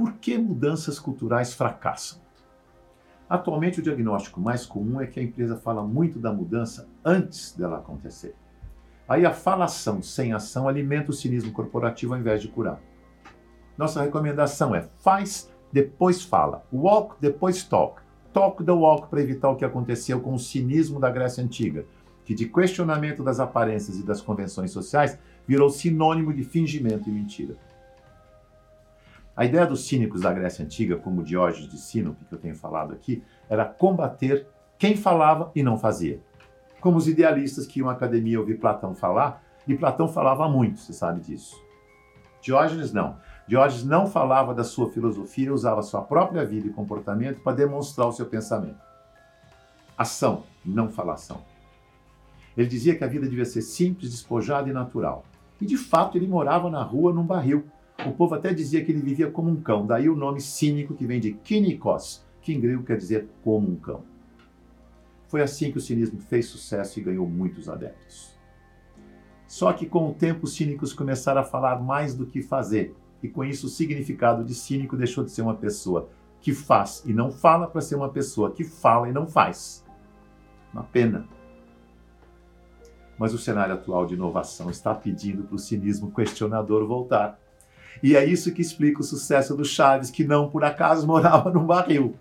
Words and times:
por 0.00 0.14
que 0.14 0.38
mudanças 0.38 0.98
culturais 0.98 1.52
fracassam? 1.52 2.22
Atualmente, 3.28 3.80
o 3.80 3.82
diagnóstico 3.82 4.40
mais 4.40 4.64
comum 4.64 4.98
é 4.98 5.06
que 5.06 5.20
a 5.20 5.22
empresa 5.22 5.58
fala 5.58 5.82
muito 5.82 6.18
da 6.18 6.32
mudança 6.32 6.88
antes 7.04 7.52
dela 7.52 7.76
acontecer. 7.76 8.34
Aí 9.06 9.26
a 9.26 9.30
falação 9.30 10.00
sem 10.00 10.32
ação 10.32 10.66
alimenta 10.66 11.10
o 11.10 11.14
cinismo 11.14 11.52
corporativo 11.52 12.14
ao 12.14 12.18
invés 12.18 12.40
de 12.40 12.48
curar. 12.48 12.80
Nossa 13.76 14.00
recomendação 14.00 14.74
é 14.74 14.80
faz, 14.80 15.52
depois 15.70 16.24
fala. 16.24 16.64
Walk, 16.72 17.16
depois 17.20 17.62
talk. 17.62 18.00
Talk 18.32 18.64
the 18.64 18.72
walk 18.72 19.08
para 19.08 19.20
evitar 19.20 19.50
o 19.50 19.56
que 19.56 19.66
aconteceu 19.66 20.18
com 20.22 20.32
o 20.32 20.38
cinismo 20.38 20.98
da 20.98 21.10
Grécia 21.10 21.44
Antiga, 21.44 21.84
que 22.24 22.34
de 22.34 22.48
questionamento 22.48 23.22
das 23.22 23.38
aparências 23.38 23.98
e 23.98 24.02
das 24.02 24.22
convenções 24.22 24.70
sociais 24.70 25.18
virou 25.46 25.68
sinônimo 25.68 26.32
de 26.32 26.42
fingimento 26.42 27.10
e 27.10 27.12
mentira. 27.12 27.54
A 29.40 29.46
ideia 29.46 29.66
dos 29.66 29.86
cínicos 29.86 30.20
da 30.20 30.34
Grécia 30.34 30.62
Antiga, 30.62 30.98
como 30.98 31.24
Diógenes 31.24 31.70
de 31.70 31.78
Sinope, 31.78 32.26
que 32.26 32.34
eu 32.34 32.38
tenho 32.38 32.54
falado 32.54 32.92
aqui, 32.92 33.24
era 33.48 33.64
combater 33.64 34.46
quem 34.78 34.94
falava 34.94 35.50
e 35.54 35.62
não 35.62 35.78
fazia. 35.78 36.20
Como 36.78 36.98
os 36.98 37.08
idealistas 37.08 37.66
que 37.66 37.78
iam 37.78 37.88
à 37.88 37.92
academia 37.92 38.38
ouvir 38.38 38.60
Platão 38.60 38.94
falar, 38.94 39.42
e 39.66 39.74
Platão 39.74 40.06
falava 40.08 40.46
muito, 40.46 40.78
você 40.78 40.92
sabe 40.92 41.22
disso. 41.22 41.56
Diógenes 42.42 42.92
não. 42.92 43.16
Diógenes 43.48 43.86
não 43.86 44.06
falava 44.06 44.52
da 44.52 44.62
sua 44.62 44.92
filosofia, 44.92 45.54
usava 45.54 45.80
sua 45.80 46.02
própria 46.02 46.44
vida 46.44 46.66
e 46.66 46.70
comportamento 46.70 47.40
para 47.40 47.56
demonstrar 47.56 48.08
o 48.08 48.12
seu 48.12 48.26
pensamento. 48.26 48.78
Ação, 49.96 50.42
não 50.62 50.90
falação. 50.90 51.40
Ele 52.54 52.68
dizia 52.68 52.94
que 52.94 53.04
a 53.04 53.08
vida 53.08 53.26
devia 53.26 53.46
ser 53.46 53.62
simples, 53.62 54.10
despojada 54.10 54.68
e 54.68 54.72
natural. 54.74 55.24
E 55.58 55.64
de 55.64 55.78
fato 55.78 56.18
ele 56.18 56.28
morava 56.28 56.68
na 56.68 56.82
rua 56.82 57.10
num 57.10 57.24
barril, 57.24 57.64
o 58.06 58.12
povo 58.12 58.34
até 58.34 58.52
dizia 58.52 58.84
que 58.84 58.92
ele 58.92 59.00
vivia 59.00 59.30
como 59.30 59.50
um 59.50 59.60
cão, 59.60 59.86
daí 59.86 60.08
o 60.08 60.16
nome 60.16 60.40
cínico 60.40 60.94
que 60.94 61.06
vem 61.06 61.20
de 61.20 61.32
kinikos, 61.32 62.24
que 62.40 62.52
em 62.52 62.60
grego 62.60 62.82
quer 62.82 62.96
dizer 62.96 63.28
como 63.42 63.70
um 63.70 63.76
cão. 63.76 64.02
Foi 65.28 65.42
assim 65.42 65.70
que 65.70 65.78
o 65.78 65.80
cinismo 65.80 66.18
fez 66.20 66.46
sucesso 66.46 66.98
e 66.98 67.02
ganhou 67.02 67.26
muitos 67.26 67.68
adeptos. 67.68 68.38
Só 69.46 69.72
que 69.72 69.86
com 69.86 70.08
o 70.08 70.14
tempo 70.14 70.44
os 70.44 70.54
cínicos 70.54 70.92
começaram 70.92 71.40
a 71.40 71.44
falar 71.44 71.80
mais 71.80 72.14
do 72.14 72.26
que 72.26 72.42
fazer, 72.42 72.94
e 73.22 73.28
com 73.28 73.44
isso 73.44 73.66
o 73.66 73.70
significado 73.70 74.44
de 74.44 74.54
cínico 74.54 74.96
deixou 74.96 75.24
de 75.24 75.30
ser 75.30 75.42
uma 75.42 75.54
pessoa 75.54 76.08
que 76.40 76.54
faz 76.54 77.02
e 77.04 77.12
não 77.12 77.30
fala 77.30 77.66
para 77.66 77.80
ser 77.80 77.94
uma 77.94 78.08
pessoa 78.08 78.50
que 78.50 78.64
fala 78.64 79.08
e 79.08 79.12
não 79.12 79.26
faz. 79.26 79.84
Uma 80.72 80.84
pena. 80.84 81.28
Mas 83.18 83.34
o 83.34 83.38
cenário 83.38 83.74
atual 83.74 84.06
de 84.06 84.14
inovação 84.14 84.70
está 84.70 84.94
pedindo 84.94 85.42
para 85.42 85.56
o 85.56 85.58
cinismo 85.58 86.10
questionador 86.10 86.86
voltar. 86.86 87.38
E 88.02 88.16
é 88.16 88.24
isso 88.24 88.52
que 88.52 88.62
explica 88.62 89.00
o 89.00 89.04
sucesso 89.04 89.56
do 89.56 89.64
Chaves, 89.64 90.10
que 90.10 90.24
não 90.24 90.48
por 90.48 90.64
acaso 90.64 91.06
morava 91.08 91.50
num 91.50 91.66
barril. 91.66 92.16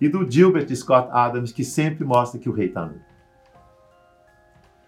E 0.00 0.08
do 0.08 0.28
Gilbert 0.30 0.74
Scott 0.74 1.08
Adams, 1.12 1.52
que 1.52 1.64
sempre 1.64 2.04
mostra 2.04 2.40
que 2.40 2.48
o 2.48 2.52
rei 2.52 2.68
está 2.68 2.86
nu. 2.86 3.00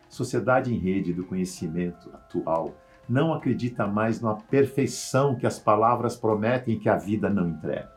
Sociedade 0.08 0.72
em 0.72 0.78
rede 0.78 1.12
do 1.12 1.24
conhecimento 1.24 2.10
atual 2.12 2.74
não 3.08 3.34
acredita 3.34 3.86
mais 3.86 4.20
na 4.20 4.34
perfeição 4.34 5.34
que 5.34 5.46
as 5.46 5.58
palavras 5.58 6.16
prometem 6.16 6.78
que 6.78 6.88
a 6.88 6.96
vida 6.96 7.28
não 7.28 7.48
entrega. 7.48 7.90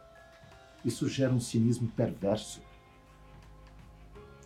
Isso 0.84 1.08
gera 1.08 1.34
um 1.34 1.40
cinismo 1.40 1.88
perverso. 1.90 2.62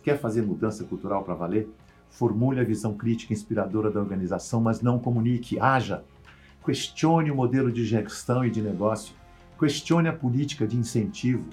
Quer 0.02 0.18
fazer 0.18 0.42
mudança 0.42 0.84
cultural 0.84 1.22
para 1.22 1.34
valer? 1.34 1.68
Formule 2.08 2.60
a 2.60 2.64
visão 2.64 2.94
crítica 2.94 3.32
inspiradora 3.32 3.90
da 3.90 4.00
organização, 4.00 4.60
mas 4.60 4.80
não 4.80 4.98
comunique, 4.98 5.60
haja. 5.60 6.02
Questione 6.64 7.30
o 7.30 7.34
modelo 7.34 7.72
de 7.72 7.86
gestão 7.86 8.44
e 8.44 8.50
de 8.50 8.60
negócio. 8.60 9.14
Questione 9.58 10.08
a 10.08 10.12
política 10.12 10.66
de 10.66 10.76
incentivo. 10.76 11.48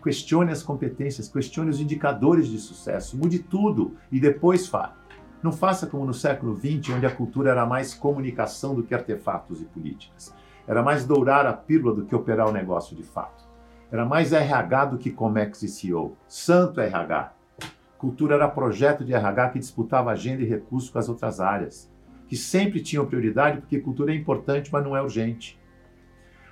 Questione 0.00 0.52
as 0.52 0.62
competências, 0.62 1.28
questione 1.28 1.68
os 1.68 1.80
indicadores 1.80 2.46
de 2.46 2.58
sucesso. 2.58 3.16
Mude 3.16 3.40
tudo 3.40 3.96
e 4.10 4.20
depois 4.20 4.68
fale. 4.68 4.92
Não 5.42 5.50
faça 5.50 5.88
como 5.88 6.04
no 6.04 6.14
século 6.14 6.54
XX, 6.54 6.94
onde 6.94 7.06
a 7.06 7.10
cultura 7.10 7.50
era 7.50 7.66
mais 7.66 7.92
comunicação 7.92 8.72
do 8.72 8.84
que 8.84 8.94
artefatos 8.94 9.60
e 9.60 9.64
políticas. 9.64 10.32
Era 10.66 10.80
mais 10.80 11.04
dourar 11.04 11.44
a 11.44 11.52
pílula 11.52 11.96
do 11.96 12.04
que 12.04 12.14
operar 12.14 12.48
o 12.48 12.52
negócio 12.52 12.94
de 12.94 13.02
fato. 13.02 13.44
Era 13.90 14.04
mais 14.04 14.32
RH 14.32 14.84
do 14.86 14.98
que 14.98 15.10
Comex 15.10 15.62
e 15.62 15.68
CEO. 15.68 16.16
Santo 16.28 16.80
RH. 16.80 17.32
Cultura 17.98 18.36
era 18.36 18.48
projeto 18.48 19.04
de 19.04 19.12
RH 19.12 19.50
que 19.50 19.58
disputava 19.58 20.12
agenda 20.12 20.42
e 20.42 20.46
recursos 20.46 20.88
com 20.88 21.00
as 21.00 21.08
outras 21.08 21.40
áreas 21.40 21.92
que 22.32 22.36
sempre 22.38 22.80
tinham 22.80 23.04
prioridade, 23.04 23.60
porque 23.60 23.78
cultura 23.78 24.10
é 24.10 24.16
importante, 24.16 24.70
mas 24.72 24.82
não 24.82 24.96
é 24.96 25.02
urgente. 25.02 25.60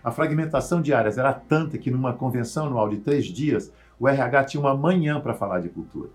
A 0.05 0.11
fragmentação 0.11 0.83
de 0.83 0.93
áreas 0.93 1.17
era 1.17 1.33
tanta 1.33 1.79
que 1.79 1.91
numa 1.91 2.13
convenção 2.13 2.67
anual 2.67 2.91
de 2.91 2.99
três 2.99 3.25
dias, 3.25 3.73
o 3.99 4.07
RH 4.07 4.45
tinha 4.45 4.61
uma 4.61 4.77
manhã 4.77 5.19
para 5.19 5.33
falar 5.33 5.61
de 5.61 5.71
cultura. 5.71 6.11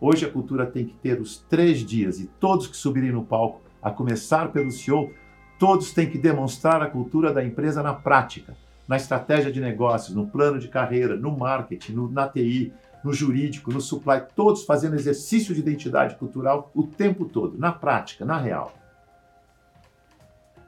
Hoje 0.00 0.24
a 0.24 0.30
cultura 0.30 0.64
tem 0.66 0.84
que 0.84 0.94
ter 0.94 1.20
os 1.20 1.36
três 1.36 1.80
dias 1.80 2.20
e 2.20 2.28
todos 2.38 2.68
que 2.68 2.76
subirem 2.76 3.10
no 3.10 3.24
palco, 3.24 3.60
a 3.82 3.90
começar 3.90 4.52
pelo 4.52 4.70
CEO, 4.70 5.10
todos 5.58 5.92
têm 5.92 6.08
que 6.08 6.16
demonstrar 6.16 6.80
a 6.80 6.86
cultura 6.86 7.32
da 7.32 7.44
empresa 7.44 7.82
na 7.82 7.92
prática, 7.92 8.56
na 8.86 8.94
estratégia 8.94 9.50
de 9.50 9.60
negócios, 9.60 10.14
no 10.14 10.28
plano 10.28 10.60
de 10.60 10.68
carreira, 10.68 11.16
no 11.16 11.36
marketing, 11.36 11.92
no, 11.94 12.08
na 12.08 12.28
TI, 12.28 12.72
no 13.06 13.12
jurídico, 13.12 13.72
no 13.72 13.80
supply, 13.80 14.20
todos 14.34 14.64
fazendo 14.64 14.96
exercício 14.96 15.54
de 15.54 15.60
identidade 15.60 16.16
cultural 16.16 16.72
o 16.74 16.82
tempo 16.82 17.24
todo, 17.24 17.56
na 17.56 17.70
prática, 17.70 18.24
na 18.24 18.36
real. 18.36 18.74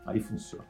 Aí 0.06 0.20
funciona. 0.20 0.64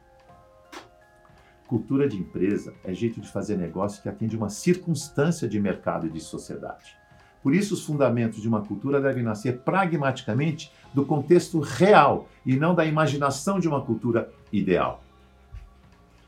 Cultura 1.67 2.09
de 2.09 2.17
empresa 2.17 2.73
é 2.83 2.91
jeito 2.91 3.21
de 3.21 3.31
fazer 3.31 3.55
negócio 3.55 4.01
que 4.01 4.09
atende 4.09 4.35
uma 4.35 4.49
circunstância 4.49 5.47
de 5.47 5.59
mercado 5.59 6.07
e 6.07 6.09
de 6.09 6.19
sociedade. 6.19 6.97
Por 7.43 7.53
isso, 7.53 7.75
os 7.75 7.85
fundamentos 7.85 8.41
de 8.41 8.47
uma 8.47 8.65
cultura 8.65 8.99
devem 8.99 9.21
nascer 9.21 9.59
pragmaticamente 9.59 10.73
do 10.91 11.05
contexto 11.05 11.59
real 11.59 12.27
e 12.43 12.55
não 12.55 12.73
da 12.73 12.83
imaginação 12.83 13.59
de 13.59 13.67
uma 13.67 13.85
cultura 13.85 14.31
ideal. 14.51 15.03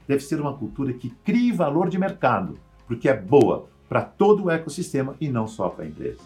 Deve 0.08 0.22
ser 0.22 0.40
uma 0.40 0.56
cultura 0.56 0.94
que 0.94 1.10
crie 1.10 1.52
valor 1.52 1.90
de 1.90 1.98
mercado, 1.98 2.60
porque 2.86 3.10
é 3.10 3.18
boa 3.18 3.72
para 3.92 4.04
todo 4.04 4.46
o 4.46 4.50
ecossistema 4.50 5.18
e 5.20 5.28
não 5.28 5.46
só 5.46 5.68
para 5.68 5.84
a 5.84 5.88
empresa. 5.90 6.22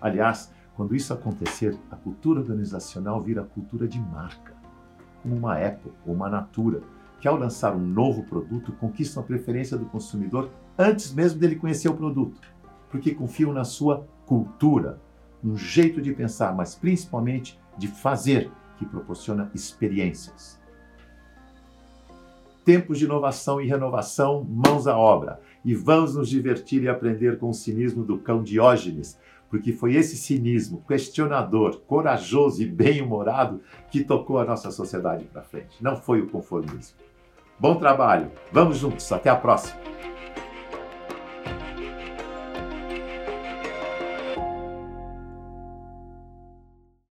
Aliás, 0.00 0.52
quando 0.76 0.94
isso 0.94 1.12
acontecer, 1.12 1.76
a 1.90 1.96
cultura 1.96 2.38
organizacional 2.38 3.20
vira 3.20 3.42
cultura 3.42 3.88
de 3.88 3.98
marca, 3.98 4.54
como 5.20 5.34
uma 5.34 5.58
Apple 5.58 5.90
ou 6.06 6.14
uma 6.14 6.30
Natura, 6.30 6.80
que 7.18 7.26
ao 7.26 7.36
lançar 7.36 7.74
um 7.74 7.84
novo 7.84 8.22
produto 8.22 8.70
conquistam 8.74 9.20
a 9.20 9.26
preferência 9.26 9.76
do 9.76 9.86
consumidor 9.86 10.48
antes 10.78 11.12
mesmo 11.12 11.40
dele 11.40 11.56
conhecer 11.56 11.88
o 11.88 11.96
produto, 11.96 12.40
porque 12.88 13.12
confiam 13.12 13.52
na 13.52 13.64
sua 13.64 14.06
cultura, 14.24 15.00
um 15.42 15.56
jeito 15.56 16.00
de 16.00 16.12
pensar, 16.12 16.54
mas 16.54 16.76
principalmente 16.76 17.58
de 17.76 17.88
fazer, 17.88 18.48
que 18.76 18.86
proporciona 18.86 19.50
experiências. 19.52 20.62
Tempos 22.64 22.98
de 22.98 23.04
inovação 23.04 23.60
e 23.60 23.66
renovação, 23.66 24.42
mãos 24.42 24.86
à 24.86 24.96
obra 24.96 25.40
e 25.64 25.74
vamos 25.74 26.14
nos 26.14 26.28
divertir 26.28 26.82
e 26.82 26.88
aprender 26.88 27.38
com 27.38 27.50
o 27.50 27.54
cinismo 27.54 28.02
do 28.02 28.18
cão 28.18 28.42
Diógenes, 28.42 29.18
porque 29.50 29.72
foi 29.72 29.94
esse 29.94 30.16
cinismo 30.16 30.82
questionador, 30.88 31.80
corajoso 31.86 32.62
e 32.62 32.66
bem-humorado 32.66 33.60
que 33.90 34.02
tocou 34.02 34.38
a 34.38 34.44
nossa 34.44 34.70
sociedade 34.70 35.24
para 35.26 35.42
frente. 35.42 35.82
Não 35.82 35.96
foi 35.96 36.22
o 36.22 36.28
conformismo. 36.28 36.96
Bom 37.58 37.76
trabalho, 37.76 38.30
vamos 38.50 38.78
juntos, 38.78 39.12
até 39.12 39.30
a 39.30 39.36
próxima! 39.36 39.83